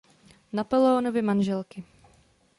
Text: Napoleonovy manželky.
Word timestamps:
Napoleonovy 0.53 1.21
manželky. 1.21 1.83